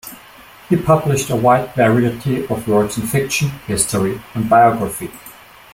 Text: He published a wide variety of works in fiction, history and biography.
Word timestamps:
He 0.67 0.77
published 0.77 1.29
a 1.29 1.35
wide 1.35 1.75
variety 1.75 2.43
of 2.47 2.67
works 2.67 2.97
in 2.97 3.05
fiction, 3.05 3.49
history 3.67 4.19
and 4.33 4.49
biography. 4.49 5.11